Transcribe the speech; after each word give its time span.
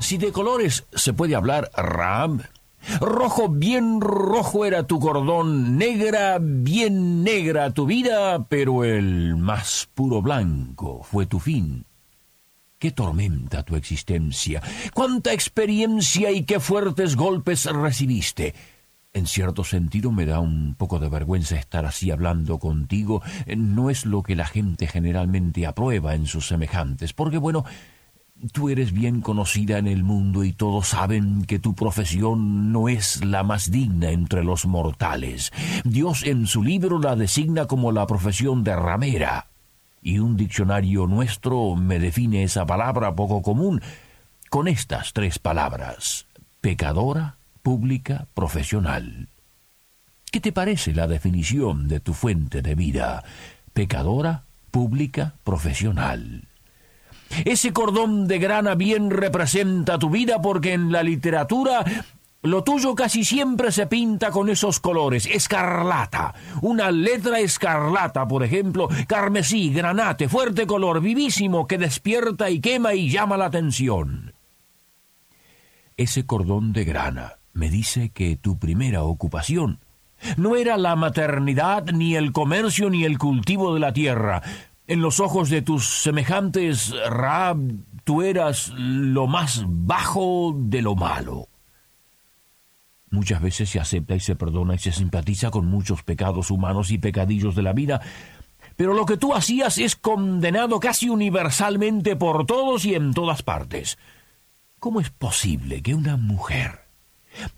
Si 0.00 0.16
de 0.16 0.32
colores 0.32 0.86
se 0.94 1.12
puede 1.12 1.36
hablar, 1.36 1.70
Ram, 1.76 2.40
rojo 3.00 3.48
bien 3.48 4.00
rojo 4.00 4.64
era 4.64 4.86
tu 4.86 4.98
cordón, 4.98 5.76
negra 5.76 6.38
bien 6.40 7.22
negra 7.22 7.70
tu 7.70 7.86
vida, 7.86 8.46
pero 8.48 8.84
el 8.84 9.36
más 9.36 9.88
puro 9.94 10.22
blanco 10.22 11.02
fue 11.02 11.26
tu 11.26 11.38
fin. 11.38 11.84
Qué 12.78 12.90
tormenta 12.92 13.62
tu 13.62 13.76
existencia, 13.76 14.62
cuánta 14.94 15.34
experiencia 15.34 16.30
y 16.30 16.44
qué 16.44 16.60
fuertes 16.60 17.14
golpes 17.14 17.66
recibiste. 17.66 18.54
En 19.12 19.26
cierto 19.26 19.64
sentido 19.64 20.12
me 20.12 20.24
da 20.24 20.40
un 20.40 20.76
poco 20.76 20.98
de 20.98 21.10
vergüenza 21.10 21.56
estar 21.56 21.84
así 21.84 22.10
hablando 22.10 22.58
contigo. 22.58 23.22
No 23.54 23.90
es 23.90 24.06
lo 24.06 24.22
que 24.22 24.34
la 24.34 24.46
gente 24.46 24.86
generalmente 24.86 25.66
aprueba 25.66 26.14
en 26.14 26.26
sus 26.26 26.46
semejantes, 26.46 27.12
porque 27.12 27.36
bueno, 27.36 27.66
Tú 28.52 28.70
eres 28.70 28.92
bien 28.92 29.20
conocida 29.20 29.76
en 29.76 29.86
el 29.86 30.02
mundo 30.02 30.44
y 30.44 30.52
todos 30.52 30.88
saben 30.88 31.44
que 31.44 31.58
tu 31.58 31.74
profesión 31.74 32.72
no 32.72 32.88
es 32.88 33.22
la 33.22 33.42
más 33.42 33.70
digna 33.70 34.10
entre 34.10 34.42
los 34.44 34.64
mortales. 34.64 35.52
Dios 35.84 36.22
en 36.22 36.46
su 36.46 36.62
libro 36.62 36.98
la 36.98 37.16
designa 37.16 37.66
como 37.66 37.92
la 37.92 38.06
profesión 38.06 38.64
de 38.64 38.74
ramera. 38.74 39.48
Y 40.02 40.20
un 40.20 40.38
diccionario 40.38 41.06
nuestro 41.06 41.76
me 41.76 41.98
define 41.98 42.42
esa 42.42 42.64
palabra 42.64 43.14
poco 43.14 43.42
común 43.42 43.82
con 44.48 44.68
estas 44.68 45.12
tres 45.12 45.38
palabras. 45.38 46.26
Pecadora, 46.62 47.36
pública, 47.62 48.26
profesional. 48.32 49.28
¿Qué 50.32 50.40
te 50.40 50.52
parece 50.52 50.94
la 50.94 51.06
definición 51.06 51.88
de 51.88 52.00
tu 52.00 52.14
fuente 52.14 52.62
de 52.62 52.74
vida? 52.74 53.22
Pecadora, 53.74 54.44
pública, 54.70 55.34
profesional. 55.44 56.49
Ese 57.44 57.72
cordón 57.72 58.26
de 58.26 58.38
grana 58.38 58.74
bien 58.74 59.10
representa 59.10 59.98
tu 59.98 60.10
vida 60.10 60.40
porque 60.42 60.72
en 60.72 60.92
la 60.92 61.02
literatura 61.02 61.84
lo 62.42 62.64
tuyo 62.64 62.94
casi 62.94 63.24
siempre 63.24 63.70
se 63.70 63.86
pinta 63.86 64.30
con 64.30 64.48
esos 64.48 64.80
colores. 64.80 65.26
Escarlata. 65.26 66.34
Una 66.62 66.90
letra 66.90 67.38
escarlata, 67.38 68.26
por 68.26 68.42
ejemplo. 68.42 68.88
Carmesí, 69.06 69.72
granate, 69.72 70.28
fuerte 70.28 70.66
color, 70.66 71.00
vivísimo, 71.00 71.66
que 71.66 71.76
despierta 71.76 72.48
y 72.48 72.60
quema 72.60 72.94
y 72.94 73.10
llama 73.10 73.36
la 73.36 73.46
atención. 73.46 74.32
Ese 75.96 76.24
cordón 76.24 76.72
de 76.72 76.84
grana 76.84 77.34
me 77.52 77.68
dice 77.68 78.08
que 78.08 78.36
tu 78.36 78.58
primera 78.58 79.02
ocupación 79.02 79.80
no 80.36 80.56
era 80.56 80.76
la 80.76 80.96
maternidad, 80.96 81.84
ni 81.92 82.16
el 82.16 82.32
comercio, 82.32 82.90
ni 82.90 83.04
el 83.04 83.18
cultivo 83.18 83.74
de 83.74 83.80
la 83.80 83.92
tierra, 83.92 84.42
en 84.90 85.02
los 85.02 85.20
ojos 85.20 85.50
de 85.50 85.62
tus 85.62 86.02
semejantes, 86.02 86.92
Raab, 87.08 87.58
tú 88.02 88.22
eras 88.22 88.72
lo 88.76 89.28
más 89.28 89.62
bajo 89.64 90.52
de 90.58 90.82
lo 90.82 90.96
malo. 90.96 91.46
Muchas 93.08 93.40
veces 93.40 93.70
se 93.70 93.78
acepta 93.78 94.16
y 94.16 94.20
se 94.20 94.34
perdona 94.34 94.74
y 94.74 94.78
se 94.78 94.90
simpatiza 94.90 95.52
con 95.52 95.66
muchos 95.66 96.02
pecados 96.02 96.50
humanos 96.50 96.90
y 96.90 96.98
pecadillos 96.98 97.54
de 97.54 97.62
la 97.62 97.72
vida, 97.72 98.00
pero 98.74 98.92
lo 98.92 99.06
que 99.06 99.16
tú 99.16 99.32
hacías 99.32 99.78
es 99.78 99.94
condenado 99.94 100.80
casi 100.80 101.08
universalmente 101.08 102.16
por 102.16 102.44
todos 102.44 102.84
y 102.84 102.96
en 102.96 103.14
todas 103.14 103.44
partes. 103.44 103.96
¿Cómo 104.80 105.00
es 105.00 105.10
posible 105.10 105.82
que 105.82 105.94
una 105.94 106.16
mujer 106.16 106.89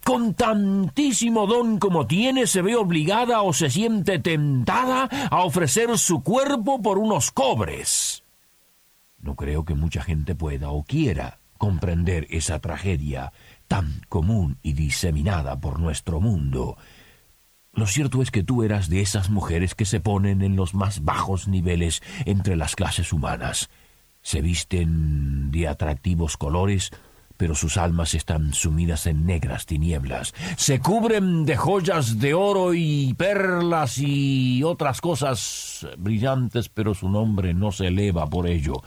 con 0.04 0.34
tantísimo 0.34 1.46
don 1.46 1.78
como 1.78 2.06
tiene, 2.06 2.46
se 2.46 2.62
ve 2.62 2.76
obligada 2.76 3.42
o 3.42 3.52
se 3.52 3.70
siente 3.70 4.18
tentada 4.18 5.08
a 5.30 5.44
ofrecer 5.44 5.96
su 5.98 6.22
cuerpo 6.22 6.82
por 6.82 6.98
unos 6.98 7.30
cobres. 7.30 8.22
No 9.20 9.36
creo 9.36 9.64
que 9.64 9.74
mucha 9.74 10.02
gente 10.02 10.34
pueda 10.34 10.70
o 10.70 10.82
quiera 10.82 11.38
comprender 11.56 12.26
esa 12.30 12.58
tragedia 12.58 13.32
tan 13.68 14.02
común 14.08 14.58
y 14.62 14.72
diseminada 14.72 15.60
por 15.60 15.78
nuestro 15.78 16.20
mundo. 16.20 16.76
Lo 17.72 17.86
cierto 17.86 18.20
es 18.20 18.30
que 18.30 18.42
tú 18.42 18.64
eras 18.64 18.90
de 18.90 19.00
esas 19.00 19.30
mujeres 19.30 19.74
que 19.74 19.86
se 19.86 20.00
ponen 20.00 20.42
en 20.42 20.56
los 20.56 20.74
más 20.74 21.04
bajos 21.04 21.48
niveles 21.48 22.02
entre 22.26 22.56
las 22.56 22.76
clases 22.76 23.12
humanas. 23.12 23.70
Se 24.20 24.42
visten 24.42 25.50
de 25.50 25.68
atractivos 25.68 26.36
colores, 26.36 26.90
pero 27.37 27.54
sus 27.54 27.76
almas 27.76 28.15
están 28.15 28.54
sumidas 28.54 29.06
en 29.06 29.26
negras 29.26 29.66
tinieblas. 29.66 30.34
Se 30.56 30.81
cubren 30.81 31.44
de 31.44 31.56
joyas 31.56 32.19
de 32.19 32.34
oro 32.34 32.75
y 32.75 33.15
perlas 33.15 33.98
y 33.98 34.62
otras 34.62 35.00
cosas 35.00 35.87
brillantes, 35.98 36.69
pero 36.69 36.94
su 36.94 37.09
nombre 37.09 37.54
no 37.54 37.72
se 37.72 37.88
eleva 37.88 38.26
por 38.28 38.47
ello. 38.47 38.82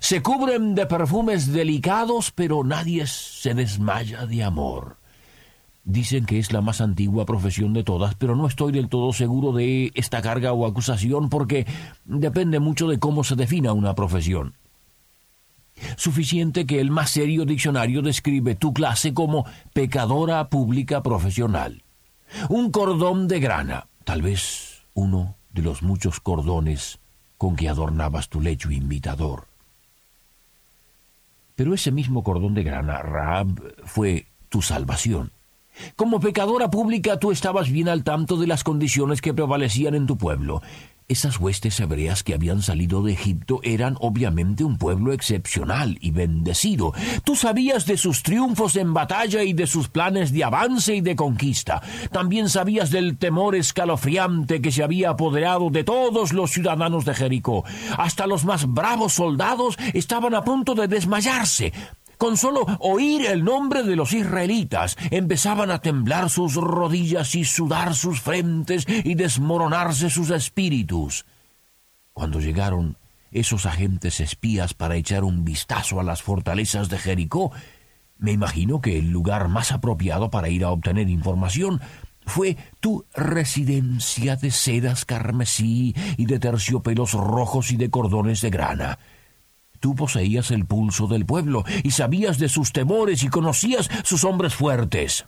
Se 0.00 0.22
cubren 0.22 0.74
de 0.74 0.86
perfumes 0.86 1.52
delicados, 1.52 2.30
pero 2.30 2.62
nadie 2.64 3.06
se 3.06 3.54
desmaya 3.54 4.26
de 4.26 4.44
amor. 4.44 4.96
Dicen 5.84 6.26
que 6.26 6.38
es 6.38 6.52
la 6.52 6.60
más 6.60 6.82
antigua 6.82 7.24
profesión 7.24 7.72
de 7.72 7.82
todas, 7.82 8.14
pero 8.14 8.36
no 8.36 8.46
estoy 8.46 8.72
del 8.72 8.90
todo 8.90 9.12
seguro 9.14 9.52
de 9.52 9.90
esta 9.94 10.20
carga 10.20 10.52
o 10.52 10.66
acusación 10.66 11.30
porque 11.30 11.66
depende 12.04 12.60
mucho 12.60 12.88
de 12.88 12.98
cómo 12.98 13.24
se 13.24 13.36
defina 13.36 13.72
una 13.72 13.94
profesión. 13.94 14.54
Suficiente 15.96 16.66
que 16.66 16.80
el 16.80 16.90
más 16.90 17.10
serio 17.10 17.44
diccionario 17.44 18.02
describe 18.02 18.54
tu 18.54 18.72
clase 18.72 19.14
como 19.14 19.46
pecadora 19.72 20.48
pública 20.48 21.02
profesional. 21.02 21.82
Un 22.48 22.70
cordón 22.70 23.28
de 23.28 23.40
grana, 23.40 23.88
tal 24.04 24.22
vez 24.22 24.82
uno 24.94 25.36
de 25.52 25.62
los 25.62 25.82
muchos 25.82 26.20
cordones 26.20 26.98
con 27.36 27.56
que 27.56 27.68
adornabas 27.68 28.28
tu 28.28 28.40
lecho 28.40 28.70
invitador. 28.70 29.46
Pero 31.54 31.74
ese 31.74 31.90
mismo 31.90 32.22
cordón 32.22 32.54
de 32.54 32.62
grana, 32.62 32.98
Raab, 32.98 33.48
fue 33.84 34.26
tu 34.48 34.62
salvación. 34.62 35.32
Como 35.96 36.20
pecadora 36.20 36.70
pública 36.70 37.18
tú 37.18 37.30
estabas 37.30 37.70
bien 37.70 37.88
al 37.88 38.04
tanto 38.04 38.36
de 38.36 38.46
las 38.46 38.64
condiciones 38.64 39.20
que 39.20 39.34
prevalecían 39.34 39.94
en 39.94 40.06
tu 40.06 40.16
pueblo. 40.16 40.62
Esas 41.10 41.40
huestes 41.40 41.80
hebreas 41.80 42.22
que 42.22 42.34
habían 42.34 42.60
salido 42.60 43.02
de 43.02 43.14
Egipto 43.14 43.60
eran 43.62 43.96
obviamente 43.98 44.62
un 44.62 44.76
pueblo 44.76 45.14
excepcional 45.14 45.96
y 46.02 46.10
bendecido. 46.10 46.92
Tú 47.24 47.34
sabías 47.34 47.86
de 47.86 47.96
sus 47.96 48.22
triunfos 48.22 48.76
en 48.76 48.92
batalla 48.92 49.42
y 49.42 49.54
de 49.54 49.66
sus 49.66 49.88
planes 49.88 50.32
de 50.32 50.44
avance 50.44 50.94
y 50.94 51.00
de 51.00 51.16
conquista. 51.16 51.80
También 52.12 52.50
sabías 52.50 52.90
del 52.90 53.16
temor 53.16 53.54
escalofriante 53.54 54.60
que 54.60 54.70
se 54.70 54.82
había 54.82 55.08
apoderado 55.08 55.70
de 55.70 55.82
todos 55.82 56.34
los 56.34 56.50
ciudadanos 56.50 57.06
de 57.06 57.14
Jericó. 57.14 57.64
Hasta 57.96 58.26
los 58.26 58.44
más 58.44 58.66
bravos 58.66 59.14
soldados 59.14 59.78
estaban 59.94 60.34
a 60.34 60.44
punto 60.44 60.74
de 60.74 60.88
desmayarse. 60.88 61.72
Con 62.18 62.36
solo 62.36 62.66
oír 62.80 63.26
el 63.26 63.44
nombre 63.44 63.84
de 63.84 63.94
los 63.94 64.12
israelitas, 64.12 64.96
empezaban 65.10 65.70
a 65.70 65.78
temblar 65.78 66.30
sus 66.30 66.54
rodillas 66.54 67.36
y 67.36 67.44
sudar 67.44 67.94
sus 67.94 68.20
frentes 68.20 68.84
y 68.88 69.14
desmoronarse 69.14 70.10
sus 70.10 70.30
espíritus. 70.30 71.24
Cuando 72.12 72.40
llegaron 72.40 72.96
esos 73.30 73.66
agentes 73.66 74.18
espías 74.18 74.74
para 74.74 74.96
echar 74.96 75.22
un 75.22 75.44
vistazo 75.44 76.00
a 76.00 76.02
las 76.02 76.20
fortalezas 76.20 76.88
de 76.88 76.98
Jericó, 76.98 77.52
me 78.18 78.32
imagino 78.32 78.80
que 78.80 78.98
el 78.98 79.10
lugar 79.10 79.46
más 79.46 79.70
apropiado 79.70 80.28
para 80.28 80.48
ir 80.48 80.64
a 80.64 80.70
obtener 80.70 81.08
información 81.08 81.80
fue 82.26 82.56
tu 82.80 83.06
residencia 83.14 84.34
de 84.34 84.50
sedas 84.50 85.04
carmesí 85.04 85.94
y 86.16 86.26
de 86.26 86.40
terciopelos 86.40 87.12
rojos 87.12 87.70
y 87.70 87.76
de 87.76 87.90
cordones 87.90 88.40
de 88.40 88.50
grana. 88.50 88.98
Tú 89.80 89.94
poseías 89.94 90.50
el 90.50 90.66
pulso 90.66 91.06
del 91.06 91.24
pueblo 91.24 91.64
y 91.84 91.92
sabías 91.92 92.38
de 92.38 92.48
sus 92.48 92.72
temores 92.72 93.22
y 93.22 93.28
conocías 93.28 93.88
sus 94.04 94.24
hombres 94.24 94.54
fuertes. 94.54 95.26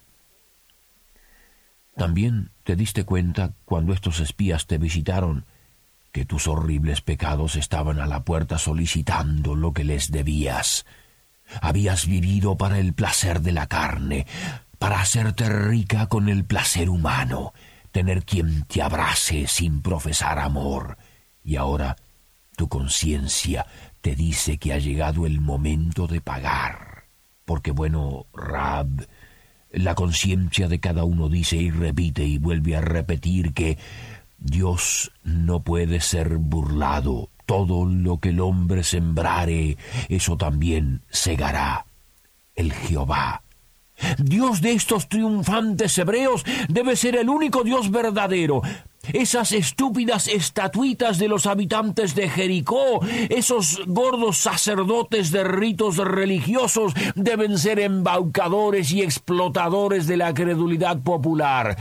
También 1.97 2.51
te 2.65 2.77
diste 2.77 3.05
cuenta 3.05 3.53
cuando 3.65 3.93
estos 3.93 4.21
espías 4.21 4.67
te 4.67 4.79
visitaron 4.79 5.45
que 6.13 6.25
tus 6.25 6.49
horribles 6.49 7.01
pecados 7.01 7.57
estaban 7.57 8.01
a 8.01 8.07
la 8.07 8.25
puerta 8.25 8.59
solicitando 8.59 9.55
lo 9.55 9.73
que 9.73 9.85
les 9.85 10.11
debías. 10.11 10.87
Habías 11.61 12.07
vivido 12.07 12.57
para 12.57 12.79
el 12.79 12.95
placer 12.95 13.43
de 13.43 13.53
la 13.53 13.67
carne, 13.67 14.27
para 14.79 15.01
hacerte 15.01 15.49
rica 15.49 16.09
con 16.09 16.29
el 16.29 16.45
placer 16.45 16.89
humano, 16.89 17.53
tener 17.93 18.25
quien 18.25 18.65
te 18.65 18.83
abrace 18.83 19.47
sin 19.47 19.83
profesar 19.83 20.39
amor. 20.39 20.97
Y 21.45 21.57
ahora 21.57 21.97
tu 22.57 22.69
conciencia 22.69 23.67
te 24.01 24.15
dice 24.15 24.59
que 24.59 24.73
ha 24.73 24.79
llegado 24.79 25.27
el 25.27 25.41
momento 25.41 26.07
de 26.07 26.21
pagar. 26.21 27.05
Porque 27.45 27.71
bueno, 27.71 28.27
Rab, 28.33 29.07
La 29.73 29.95
conciencia 29.95 30.67
de 30.67 30.81
cada 30.81 31.05
uno 31.05 31.29
dice 31.29 31.57
y 31.57 31.71
repite 31.71 32.25
y 32.25 32.39
vuelve 32.39 32.75
a 32.77 32.81
repetir 32.81 33.53
que 33.55 33.79
Dios 34.39 35.13
no 35.23 35.61
puede 35.61 36.01
ser 36.01 36.39
burlado. 36.39 37.29
Todo 37.47 37.85
lo 37.85 38.19
que 38.19 38.31
el 38.31 38.41
hombre 38.41 38.83
sembrare, 38.83 39.77
eso 40.09 40.37
también 40.37 41.03
segará. 41.11 41.87
El 42.55 42.73
Jehová. 42.73 43.43
Dios 44.19 44.61
de 44.61 44.73
estos 44.73 45.09
triunfantes 45.09 45.97
hebreos 45.99 46.45
debe 46.69 46.97
ser 46.97 47.17
el 47.17 47.29
único 47.29 47.63
Dios 47.65 47.91
verdadero, 47.91 48.63
esas 49.13 49.53
estúpidas 49.53 50.29
estatuitas 50.29 51.19
de 51.19 51.29
los 51.29 51.47
habitantes 51.47 52.15
de 52.15 52.29
Jericó, 52.29 53.01
esos 53.29 53.81
gordos 53.87 54.39
sacerdotes 54.39 55.31
de 55.31 55.45
ritos 55.45 55.97
religiosos 55.97 56.93
deben 57.15 57.59
ser 57.59 57.81
embaucadores 57.81 58.93
y 58.93 59.03
explotadores 59.03 60.07
de 60.07 60.17
la 60.17 60.35
credulidad 60.35 61.01
popular. 61.01 61.77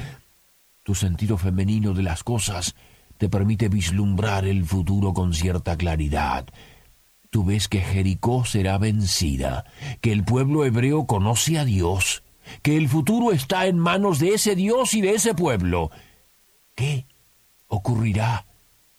Tu 0.83 0.95
sentido 0.95 1.37
femenino 1.37 1.93
de 1.93 2.03
las 2.03 2.23
cosas 2.23 2.75
te 3.17 3.29
permite 3.29 3.67
vislumbrar 3.67 4.45
el 4.45 4.65
futuro 4.65 5.13
con 5.13 5.33
cierta 5.33 5.75
claridad. 5.75 6.45
Tú 7.29 7.43
ves 7.43 7.67
que 7.67 7.81
Jericó 7.81 8.45
será 8.45 8.77
vencida, 8.77 9.65
que 10.01 10.11
el 10.11 10.23
pueblo 10.23 10.65
hebreo 10.65 11.05
conoce 11.05 11.59
a 11.59 11.65
Dios, 11.65 12.23
que 12.63 12.77
el 12.77 12.87
futuro 12.87 13.33
está 13.33 13.67
en 13.67 13.77
manos 13.77 14.19
de 14.19 14.33
ese 14.33 14.55
Dios 14.55 14.93
y 14.93 15.01
de 15.01 15.11
ese 15.11 15.35
pueblo. 15.35 15.91
¿Qué 16.75 17.05
ocurrirá 17.69 18.45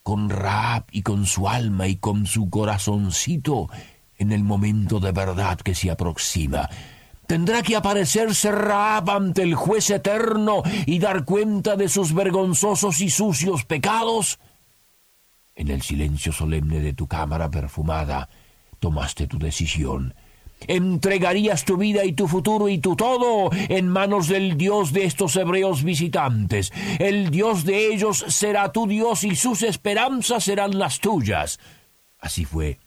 con 0.02 0.30
Raab 0.30 0.86
y 0.90 1.02
con 1.02 1.26
su 1.26 1.46
alma 1.46 1.86
y 1.86 1.96
con 1.96 2.26
su 2.26 2.48
corazoncito 2.48 3.68
en 4.16 4.32
el 4.32 4.42
momento 4.42 4.98
de 4.98 5.12
verdad 5.12 5.58
que 5.58 5.74
se 5.74 5.90
aproxima? 5.90 6.68
Tendrá 7.26 7.62
que 7.62 7.76
aparecerse 7.76 8.50
Raab 8.50 9.10
ante 9.10 9.42
el 9.42 9.54
juez 9.54 9.90
eterno 9.90 10.62
y 10.86 10.98
dar 10.98 11.24
cuenta 11.24 11.76
de 11.76 11.88
sus 11.88 12.12
vergonzosos 12.12 13.00
y 13.00 13.10
sucios 13.10 13.64
pecados. 13.64 14.40
En 15.54 15.68
el 15.68 15.82
silencio 15.82 16.32
solemne 16.32 16.80
de 16.80 16.94
tu 16.94 17.06
cámara 17.06 17.50
perfumada 17.50 18.28
tomaste 18.80 19.26
tu 19.26 19.38
decisión 19.38 20.14
entregarías 20.66 21.64
tu 21.64 21.76
vida 21.76 22.04
y 22.04 22.12
tu 22.12 22.28
futuro 22.28 22.68
y 22.68 22.78
tu 22.78 22.96
todo 22.96 23.50
en 23.52 23.88
manos 23.88 24.28
del 24.28 24.56
Dios 24.56 24.92
de 24.92 25.04
estos 25.04 25.36
hebreos 25.36 25.82
visitantes. 25.82 26.72
El 26.98 27.30
Dios 27.30 27.64
de 27.64 27.92
ellos 27.92 28.24
será 28.28 28.72
tu 28.72 28.86
Dios 28.86 29.24
y 29.24 29.36
sus 29.36 29.62
esperanzas 29.62 30.44
serán 30.44 30.78
las 30.78 31.00
tuyas. 31.00 31.58
Así 32.18 32.44
fue 32.44 32.78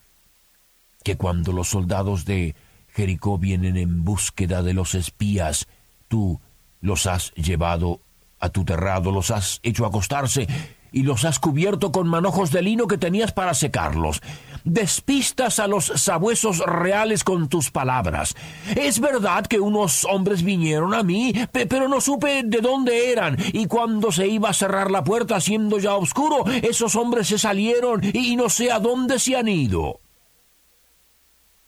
que 1.04 1.18
cuando 1.18 1.52
los 1.52 1.70
soldados 1.70 2.26
de 2.26 2.56
Jericó 2.90 3.38
vienen 3.38 3.78
en 3.78 4.04
búsqueda 4.04 4.62
de 4.62 4.74
los 4.74 4.96
espías, 4.96 5.68
tú 6.08 6.40
los 6.80 7.08
has 7.08 7.34
llevado 7.34 8.02
a 8.40 8.50
tu 8.50 8.66
terrado, 8.66 9.12
los 9.12 9.32
has 9.32 9.60
hecho 9.64 9.86
acostarse 9.86 10.48
y 10.92 11.04
los 11.04 11.26
has 11.26 11.40
cubierto 11.40 11.92
con 11.92 12.08
manojos 12.08 12.52
de 12.52 12.62
lino 12.62 12.88
que 12.88 12.98
tenías 12.98 13.32
para 13.32 13.54
secarlos 13.54 14.22
despistas 14.64 15.60
a 15.60 15.68
los 15.68 15.86
sabuesos 15.86 16.60
reales 16.60 17.24
con 17.24 17.50
tus 17.50 17.72
palabras. 17.72 18.36
Es 18.76 19.00
verdad 19.00 19.46
que 19.46 19.60
unos 19.60 20.06
hombres 20.06 20.44
vinieron 20.44 20.94
a 20.94 21.04
mí, 21.04 21.34
pero 21.52 21.88
no 21.88 22.02
supe 22.02 22.44
de 22.44 22.62
dónde 22.62 23.12
eran, 23.12 23.38
y 23.54 23.68
cuando 23.68 24.12
se 24.12 24.28
iba 24.28 24.50
a 24.50 24.54
cerrar 24.54 24.92
la 24.92 25.04
puerta 25.04 25.40
siendo 25.40 25.80
ya 25.80 25.96
oscuro, 25.96 26.46
esos 26.48 26.96
hombres 26.96 27.28
se 27.28 27.38
salieron 27.38 28.02
y 28.14 28.36
no 28.36 28.50
sé 28.50 28.72
a 28.72 28.80
dónde 28.80 29.20
se 29.20 29.36
han 29.36 29.48
ido. 29.48 30.02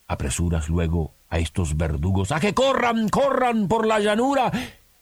Apresuras 0.06 0.68
luego 0.68 1.14
a 1.28 1.38
estos 1.38 1.76
verdugos 1.76 2.30
a 2.30 2.40
que 2.40 2.54
corran, 2.54 3.08
corran 3.08 3.68
por 3.68 3.86
la 3.86 3.98
llanura, 3.98 4.50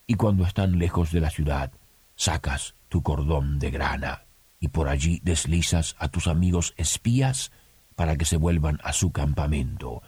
y 0.07 0.15
cuando 0.15 0.45
están 0.45 0.77
lejos 0.77 1.11
de 1.11 1.21
la 1.21 1.29
ciudad, 1.29 1.71
sacas 2.15 2.75
tu 2.89 3.03
cordón 3.03 3.59
de 3.59 3.71
grana 3.71 4.25
y 4.59 4.69
por 4.69 4.87
allí 4.87 5.19
deslizas 5.23 5.95
a 5.99 6.07
tus 6.07 6.27
amigos 6.27 6.73
espías 6.77 7.51
para 7.95 8.17
que 8.17 8.25
se 8.25 8.37
vuelvan 8.37 8.79
a 8.83 8.93
su 8.93 9.11
campamento. 9.11 10.01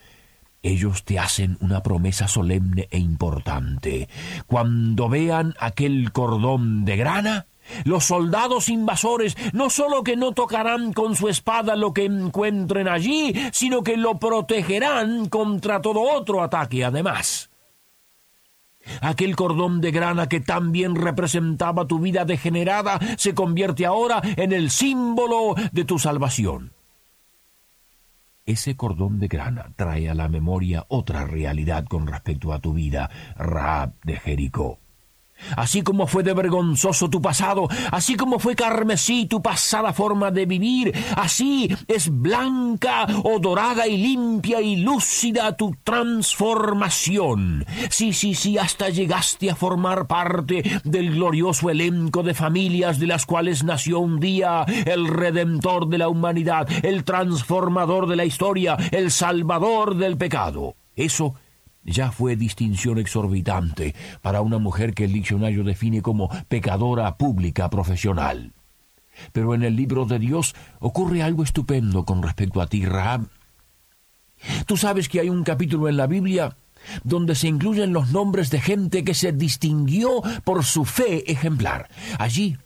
Ellos 0.64 1.04
te 1.04 1.20
hacen 1.20 1.58
una 1.62 1.82
promesa 1.82 2.28
solemne 2.28 2.88
e 2.92 2.98
importante. 2.98 4.10
Cuando 4.48 5.08
vean 5.08 5.54
aquel 5.60 6.12
cordón 6.12 6.84
de 6.84 6.98
grana, 6.98 7.48
los 7.84 8.06
soldados 8.06 8.70
invasores 8.70 9.36
no 9.54 9.70
solo 9.70 10.04
que 10.04 10.16
no 10.16 10.32
tocarán 10.32 10.94
con 10.94 11.16
su 11.16 11.30
espada 11.30 11.76
lo 11.76 11.94
que 11.94 12.06
encuentren 12.06 12.88
allí, 12.88 13.34
sino 13.52 13.84
que 13.84 13.98
lo 13.98 14.20
protegerán 14.20 15.30
contra 15.30 15.82
todo 15.82 16.02
otro 16.02 16.42
ataque 16.42 16.84
además. 16.84 17.50
Aquel 19.02 19.36
cordón 19.36 19.82
de 19.82 19.92
grana 19.92 20.30
que 20.30 20.40
tan 20.40 20.72
bien 20.72 20.96
representaba 20.96 21.88
tu 21.88 22.00
vida 22.00 22.24
degenerada 22.24 23.00
se 23.18 23.36
convierte 23.36 23.86
ahora 23.86 24.22
en 24.38 24.54
el 24.54 24.70
símbolo 24.70 25.56
de 25.74 25.84
tu 25.84 26.00
salvación 26.00 26.77
ese 28.48 28.76
cordón 28.76 29.20
de 29.20 29.28
grana 29.28 29.74
trae 29.76 30.10
a 30.10 30.16
la 30.16 30.30
memoria 30.30 30.86
otra 30.88 31.26
realidad 31.26 31.86
con 31.86 32.08
respecto 32.08 32.54
a 32.54 32.60
tu 32.60 32.74
vida, 32.74 33.12
Raab 33.36 33.94
de 34.04 34.18
Jericó. 34.18 34.80
Así 35.56 35.82
como 35.82 36.08
fue 36.08 36.24
de 36.24 36.34
vergonzoso 36.34 37.10
tu 37.10 37.22
pasado, 37.22 37.68
así 37.92 38.16
como 38.16 38.40
fue 38.40 38.56
carmesí 38.56 39.26
tu 39.26 39.42
pasada 39.42 39.94
forma 39.94 40.32
de 40.32 40.46
vivir, 40.46 40.94
así 41.16 41.70
es 41.88 42.10
blanca 42.10 43.08
o 43.24 43.40
dorada 43.40 43.88
y 43.88 43.98
limpia 43.98 44.62
y 44.62 44.78
lúcida 44.78 45.56
tu 45.56 45.76
transformación. 45.84 47.66
Sí, 47.90 48.14
sí, 48.14 48.36
sí, 48.36 48.58
hasta 48.58 48.90
llegaste 48.90 49.50
a 49.50 49.56
formar 49.56 50.08
parte 50.08 50.64
del 50.84 51.12
glorioso 51.12 51.70
elenco 51.70 52.24
de 52.24 52.34
familias 52.34 53.00
de 53.00 53.08
las 53.08 53.26
cuales 53.26 53.64
nació 53.64 54.00
un 54.00 54.20
día 54.20 54.66
el 54.86 55.08
redentor 55.08 55.88
de 55.88 55.98
la 55.98 56.10
humanidad, 56.10 56.68
el 56.84 57.04
transformador 57.04 58.08
de 58.08 58.16
la 58.16 58.26
historia, 58.26 58.78
el 58.92 59.12
salvador 59.12 59.96
del 59.96 60.18
pecado. 60.18 60.76
Eso 60.96 61.36
ya 61.88 62.12
fue 62.12 62.36
distinción 62.36 63.00
exorbitante 63.00 63.96
para 64.22 64.42
una 64.42 64.60
mujer 64.60 64.94
que 64.94 65.06
el 65.06 65.14
diccionario 65.14 65.64
define 65.64 66.02
como 66.04 66.30
pecadora 66.50 67.18
pública 67.18 67.70
profesional. 67.70 68.54
Pero 69.32 69.56
en 69.56 69.64
el 69.64 69.76
libro 69.76 70.06
de 70.06 70.20
Dios 70.20 70.54
ocurre 70.80 71.24
algo 71.24 71.44
estupendo 71.44 72.06
con 72.06 72.22
respecto 72.22 72.62
a 72.62 72.68
ti, 72.68 72.86
Rahab. 72.86 73.28
Tú 74.68 74.78
sabes 74.78 75.10
que 75.10 75.22
hay 75.22 75.30
un 75.30 75.44
capítulo 75.44 75.90
en 75.90 75.98
la 75.98 76.06
Biblia 76.06 76.56
donde 77.04 77.34
se 77.34 77.48
incluyen 77.48 77.94
los 77.94 78.12
nombres 78.12 78.52
de 78.52 78.62
gente 78.62 79.04
que 79.04 79.16
se 79.16 79.32
distinguió 79.32 80.22
por 80.44 80.64
su 80.64 80.86
fe 80.86 81.32
ejemplar. 81.32 81.90
Allí 82.20 82.58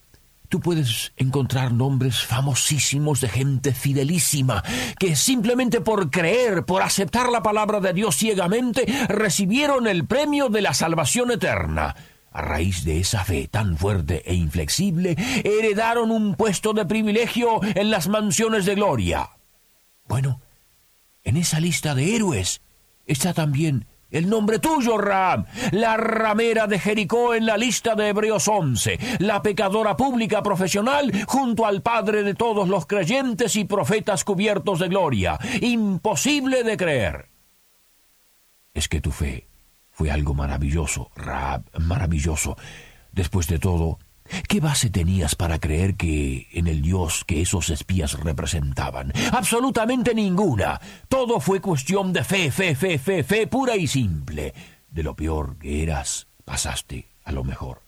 tú 0.52 0.60
puedes 0.60 1.14
encontrar 1.16 1.72
nombres 1.72 2.26
famosísimos 2.26 3.22
de 3.22 3.30
gente 3.30 3.74
fidelísima, 3.74 4.62
que 5.00 5.16
simplemente 5.16 5.80
por 5.80 6.12
creer, 6.12 6.66
por 6.66 6.82
aceptar 6.82 7.30
la 7.30 7.42
palabra 7.42 7.80
de 7.80 7.94
Dios 7.94 8.18
ciegamente, 8.18 8.86
recibieron 9.08 9.88
el 9.88 10.06
premio 10.06 10.50
de 10.50 10.62
la 10.62 10.74
salvación 10.74 11.32
eterna. 11.32 11.96
A 12.34 12.42
raíz 12.42 12.84
de 12.84 13.00
esa 13.00 13.24
fe 13.24 13.48
tan 13.48 13.78
fuerte 13.78 14.24
e 14.30 14.34
inflexible, 14.34 15.16
heredaron 15.46 16.12
un 16.12 16.36
puesto 16.36 16.74
de 16.74 16.86
privilegio 16.86 17.62
en 17.64 17.90
las 17.90 18.10
mansiones 18.10 18.66
de 18.66 18.76
gloria. 18.76 19.30
Bueno, 20.06 20.42
en 21.24 21.38
esa 21.38 21.62
lista 21.62 21.96
de 21.96 22.14
héroes 22.14 22.60
está 23.06 23.34
también 23.34 23.86
el 24.12 24.30
nombre 24.30 24.60
tuyo, 24.60 24.98
Ram, 24.98 25.46
la 25.72 25.98
ramera 25.98 26.68
de 26.68 26.80
Jericó 26.80 27.34
en 27.34 27.46
la 27.46 27.58
lista 27.58 27.96
de 27.96 28.10
Hebreos 28.10 28.48
11, 28.48 29.00
la 29.20 29.42
pecadora 29.42 29.96
pública 29.96 30.44
profesional 30.44 31.12
junto 31.28 31.66
al 31.66 31.82
Padre 31.82 32.24
de 32.24 32.36
todos 32.36 32.68
los 32.68 32.86
creyentes 32.86 33.56
y 33.56 33.66
profetas 33.66 34.24
cubiertos 34.24 34.80
de 34.80 34.90
gloria. 34.90 35.40
Imposible 35.62 36.64
de 36.64 36.78
creer. 36.78 37.30
Es 38.74 38.88
que 38.88 39.02
tu 39.02 39.12
fe 39.12 39.48
fue 39.92 40.12
algo 40.12 40.34
maravilloso, 40.34 41.10
Rab, 41.16 41.64
maravilloso. 41.80 42.58
Después 43.12 43.48
de 43.48 43.60
todo, 43.60 44.00
¿Qué 44.48 44.60
base 44.60 44.90
tenías 44.90 45.36
para 45.36 45.60
creer 45.60 45.96
que 45.96 46.48
en 46.54 46.68
el 46.68 46.82
Dios 46.82 47.24
que 47.26 47.42
esos 47.42 47.70
espías 47.70 48.20
representaban? 48.20 49.12
Absolutamente 49.32 50.14
ninguna. 50.14 50.80
Todo 51.08 51.40
fue 51.40 51.62
cuestión 51.62 52.14
de 52.14 52.24
fe, 52.24 52.52
fe, 52.52 52.76
fe, 52.76 52.98
fe, 52.98 53.24
fe 53.24 53.48
pura 53.48 53.76
y 53.76 53.88
simple. 53.88 54.54
De 54.90 55.04
lo 55.04 55.16
peor 55.16 55.58
que 55.58 55.84
eras, 55.84 56.28
pasaste 56.46 57.08
a 57.24 57.32
lo 57.32 57.44
mejor. 57.44 57.82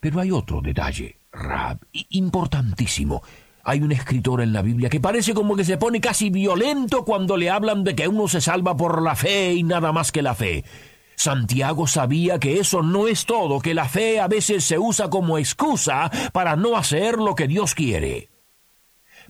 Pero 0.00 0.20
hay 0.20 0.30
otro 0.30 0.60
detalle, 0.60 1.16
Rab, 1.32 1.78
importantísimo. 2.10 3.22
Hay 3.64 3.80
un 3.80 3.90
escritor 3.90 4.40
en 4.40 4.52
la 4.52 4.62
Biblia 4.62 4.88
que 4.88 5.00
parece 5.00 5.34
como 5.34 5.56
que 5.56 5.64
se 5.64 5.76
pone 5.76 6.00
casi 6.00 6.30
violento 6.30 7.04
cuando 7.04 7.36
le 7.36 7.50
hablan 7.50 7.82
de 7.82 7.96
que 7.96 8.06
uno 8.06 8.28
se 8.28 8.40
salva 8.40 8.76
por 8.76 9.02
la 9.02 9.16
fe 9.16 9.54
y 9.54 9.64
nada 9.64 9.90
más 9.90 10.12
que 10.12 10.22
la 10.22 10.34
fe. 10.34 10.64
Santiago 11.16 11.86
sabía 11.86 12.38
que 12.38 12.60
eso 12.60 12.82
no 12.82 13.08
es 13.08 13.24
todo, 13.26 13.60
que 13.60 13.74
la 13.74 13.88
fe 13.88 14.20
a 14.20 14.28
veces 14.28 14.64
se 14.64 14.78
usa 14.78 15.10
como 15.10 15.38
excusa 15.38 16.10
para 16.32 16.56
no 16.56 16.76
hacer 16.76 17.16
lo 17.16 17.34
que 17.34 17.48
Dios 17.48 17.74
quiere. 17.74 18.28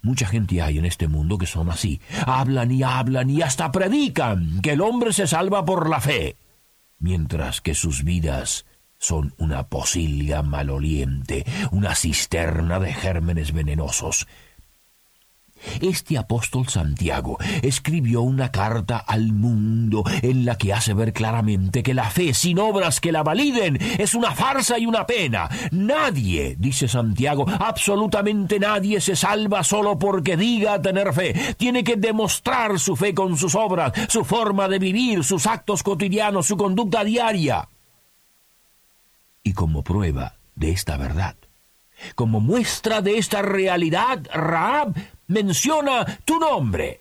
Mucha 0.02 0.26
gente 0.26 0.60
hay 0.60 0.78
en 0.78 0.84
este 0.84 1.08
mundo 1.08 1.38
que 1.38 1.46
son 1.46 1.70
así. 1.70 2.00
Hablan 2.26 2.70
y 2.70 2.82
hablan 2.82 3.30
y 3.30 3.42
hasta 3.42 3.72
predican 3.72 4.60
que 4.60 4.72
el 4.72 4.80
hombre 4.80 5.12
se 5.12 5.26
salva 5.26 5.64
por 5.64 5.88
la 5.88 6.00
fe. 6.00 6.36
mientras 6.98 7.60
que 7.60 7.74
sus 7.74 8.04
vidas 8.04 8.64
son 8.98 9.34
una 9.38 9.68
posilga 9.68 10.42
maloliente, 10.42 11.44
una 11.70 11.94
cisterna 11.94 12.80
de 12.80 12.94
gérmenes 12.94 13.52
venenosos. 13.52 14.26
Este 15.80 16.18
apóstol 16.18 16.68
Santiago 16.68 17.38
escribió 17.62 18.22
una 18.22 18.50
carta 18.52 18.98
al 18.98 19.32
mundo 19.32 20.04
en 20.22 20.44
la 20.44 20.56
que 20.56 20.72
hace 20.72 20.94
ver 20.94 21.12
claramente 21.12 21.82
que 21.82 21.94
la 21.94 22.10
fe 22.10 22.34
sin 22.34 22.58
obras 22.58 23.00
que 23.00 23.12
la 23.12 23.22
validen 23.22 23.78
es 23.98 24.14
una 24.14 24.32
farsa 24.32 24.78
y 24.78 24.86
una 24.86 25.06
pena. 25.06 25.48
Nadie, 25.72 26.56
dice 26.58 26.88
Santiago, 26.88 27.46
absolutamente 27.48 28.58
nadie 28.58 29.00
se 29.00 29.16
salva 29.16 29.64
solo 29.64 29.98
porque 29.98 30.36
diga 30.36 30.80
tener 30.80 31.12
fe. 31.12 31.54
Tiene 31.56 31.84
que 31.84 31.96
demostrar 31.96 32.78
su 32.78 32.96
fe 32.96 33.14
con 33.14 33.36
sus 33.36 33.54
obras, 33.54 33.92
su 34.08 34.24
forma 34.24 34.68
de 34.68 34.78
vivir, 34.78 35.24
sus 35.24 35.46
actos 35.46 35.82
cotidianos, 35.82 36.46
su 36.46 36.56
conducta 36.56 37.04
diaria. 37.04 37.68
Y 39.42 39.52
como 39.52 39.82
prueba 39.82 40.34
de 40.54 40.70
esta 40.70 40.96
verdad, 40.96 41.36
como 42.14 42.40
muestra 42.40 43.00
de 43.00 43.18
esta 43.18 43.42
realidad, 43.42 44.26
Raab 44.32 44.94
menciona 45.28 46.04
tu 46.24 46.38
nombre. 46.38 47.00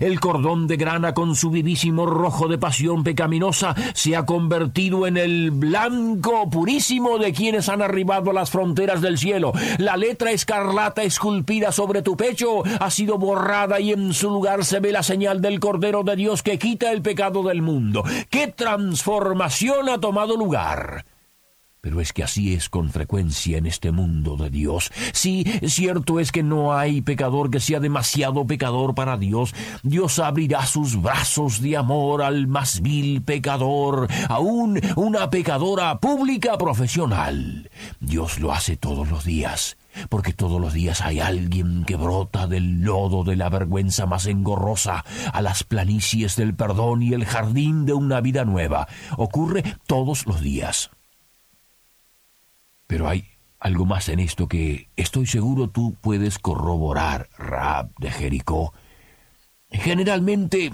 El 0.00 0.20
cordón 0.20 0.66
de 0.66 0.76
grana 0.76 1.14
con 1.14 1.34
su 1.34 1.50
vivísimo 1.50 2.04
rojo 2.04 2.46
de 2.46 2.58
pasión 2.58 3.02
pecaminosa 3.02 3.74
se 3.94 4.16
ha 4.16 4.26
convertido 4.26 5.06
en 5.06 5.16
el 5.16 5.50
blanco 5.50 6.48
purísimo 6.50 7.18
de 7.18 7.32
quienes 7.32 7.68
han 7.68 7.80
arribado 7.80 8.30
a 8.30 8.34
las 8.34 8.50
fronteras 8.50 9.00
del 9.00 9.16
cielo. 9.16 9.52
La 9.78 9.96
letra 9.96 10.30
escarlata 10.30 11.02
esculpida 11.02 11.72
sobre 11.72 12.02
tu 12.02 12.16
pecho 12.16 12.62
ha 12.80 12.90
sido 12.90 13.18
borrada 13.18 13.80
y 13.80 13.92
en 13.92 14.12
su 14.12 14.28
lugar 14.28 14.64
se 14.64 14.80
ve 14.80 14.92
la 14.92 15.02
señal 15.02 15.40
del 15.40 15.58
Cordero 15.58 16.02
de 16.02 16.16
Dios 16.16 16.42
que 16.42 16.58
quita 16.58 16.92
el 16.92 17.00
pecado 17.00 17.42
del 17.42 17.62
mundo. 17.62 18.04
¡Qué 18.28 18.48
transformación 18.48 19.88
ha 19.88 19.98
tomado 19.98 20.36
lugar! 20.36 21.04
Pero 21.80 22.00
es 22.00 22.12
que 22.12 22.24
así 22.24 22.54
es 22.54 22.68
con 22.68 22.90
frecuencia 22.90 23.58
en 23.58 23.66
este 23.66 23.92
mundo 23.92 24.36
de 24.36 24.50
Dios. 24.50 24.90
Sí, 25.12 25.44
cierto 25.66 26.18
es 26.18 26.32
que 26.32 26.42
no 26.42 26.76
hay 26.76 27.02
pecador 27.02 27.50
que 27.50 27.60
sea 27.60 27.80
demasiado 27.80 28.46
pecador 28.46 28.94
para 28.94 29.16
Dios. 29.16 29.54
Dios 29.82 30.18
abrirá 30.18 30.66
sus 30.66 31.00
brazos 31.00 31.60
de 31.60 31.76
amor 31.76 32.22
al 32.22 32.46
más 32.48 32.80
vil 32.80 33.22
pecador, 33.22 34.08
aún 34.28 34.80
una 34.96 35.30
pecadora 35.30 35.98
pública 36.00 36.58
profesional. 36.58 37.70
Dios 38.00 38.40
lo 38.40 38.52
hace 38.52 38.76
todos 38.76 39.08
los 39.08 39.24
días 39.24 39.76
porque 40.08 40.32
todos 40.32 40.60
los 40.60 40.72
días 40.72 41.00
hay 41.00 41.20
alguien 41.20 41.84
que 41.84 41.96
brota 41.96 42.46
del 42.46 42.82
lodo 42.82 43.24
de 43.24 43.36
la 43.36 43.48
vergüenza 43.48 44.06
más 44.06 44.26
engorrosa 44.26 45.04
a 45.32 45.42
las 45.42 45.64
planicies 45.64 46.36
del 46.36 46.54
perdón 46.54 47.02
y 47.02 47.14
el 47.14 47.24
jardín 47.24 47.86
de 47.86 47.94
una 47.94 48.20
vida 48.20 48.44
nueva. 48.44 48.86
Ocurre 49.16 49.64
todos 49.86 50.26
los 50.26 50.40
días. 50.40 50.90
Pero 52.88 53.08
hay 53.08 53.28
algo 53.60 53.84
más 53.84 54.08
en 54.08 54.18
esto 54.18 54.48
que 54.48 54.88
estoy 54.96 55.26
seguro 55.26 55.68
tú 55.68 55.94
puedes 56.00 56.40
corroborar, 56.40 57.28
Rab 57.38 57.90
de 57.98 58.10
Jericó. 58.10 58.72
Generalmente 59.70 60.72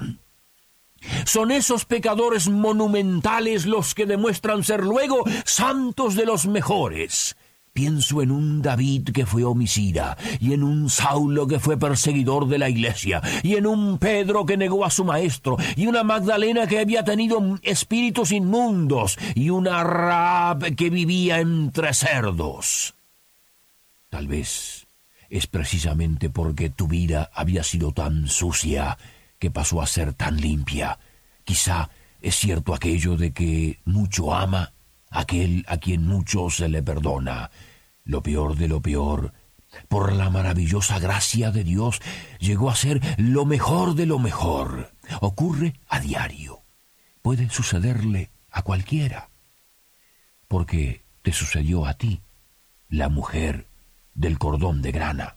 son 1.26 1.50
esos 1.50 1.84
pecadores 1.84 2.48
monumentales 2.48 3.66
los 3.66 3.94
que 3.94 4.06
demuestran 4.06 4.62
ser 4.64 4.84
luego 4.84 5.24
santos 5.44 6.14
de 6.14 6.24
los 6.24 6.46
mejores. 6.46 7.36
Pienso 7.74 8.22
en 8.22 8.30
un 8.30 8.62
David 8.62 9.10
que 9.10 9.26
fue 9.26 9.42
homicida, 9.42 10.16
y 10.38 10.52
en 10.52 10.62
un 10.62 10.88
Saulo 10.88 11.48
que 11.48 11.58
fue 11.58 11.76
perseguidor 11.76 12.46
de 12.46 12.58
la 12.58 12.68
iglesia, 12.68 13.20
y 13.42 13.56
en 13.56 13.66
un 13.66 13.98
Pedro 13.98 14.46
que 14.46 14.56
negó 14.56 14.84
a 14.84 14.90
su 14.90 15.04
maestro, 15.04 15.56
y 15.74 15.88
una 15.88 16.04
Magdalena 16.04 16.68
que 16.68 16.78
había 16.78 17.02
tenido 17.02 17.58
espíritus 17.64 18.30
inmundos, 18.30 19.18
y 19.34 19.50
una 19.50 19.82
Rab 19.82 20.76
que 20.76 20.88
vivía 20.88 21.40
entre 21.40 21.92
cerdos. 21.94 22.94
Tal 24.08 24.28
vez 24.28 24.86
es 25.28 25.48
precisamente 25.48 26.30
porque 26.30 26.70
tu 26.70 26.86
vida 26.86 27.28
había 27.34 27.64
sido 27.64 27.90
tan 27.90 28.28
sucia 28.28 28.98
que 29.40 29.50
pasó 29.50 29.82
a 29.82 29.88
ser 29.88 30.12
tan 30.12 30.36
limpia. 30.36 31.00
Quizá 31.42 31.90
es 32.22 32.36
cierto 32.36 32.72
aquello 32.72 33.16
de 33.16 33.32
que 33.32 33.80
mucho 33.84 34.32
ama 34.32 34.70
aquel 35.14 35.64
a 35.68 35.78
quien 35.78 36.06
mucho 36.06 36.50
se 36.50 36.68
le 36.68 36.82
perdona. 36.82 37.50
Lo 38.04 38.22
peor 38.22 38.56
de 38.56 38.68
lo 38.68 38.82
peor, 38.82 39.32
por 39.88 40.12
la 40.12 40.28
maravillosa 40.28 40.98
gracia 40.98 41.50
de 41.50 41.64
Dios, 41.64 42.00
llegó 42.38 42.68
a 42.68 42.76
ser 42.76 43.00
lo 43.16 43.46
mejor 43.46 43.94
de 43.94 44.06
lo 44.06 44.18
mejor. 44.18 44.92
Ocurre 45.20 45.74
a 45.88 46.00
diario. 46.00 46.60
Puede 47.22 47.48
sucederle 47.48 48.30
a 48.50 48.62
cualquiera. 48.62 49.30
Porque 50.48 51.02
te 51.22 51.32
sucedió 51.32 51.86
a 51.86 51.94
ti, 51.94 52.20
la 52.88 53.08
mujer 53.08 53.66
del 54.14 54.38
cordón 54.38 54.82
de 54.82 54.92
grana. 54.92 55.36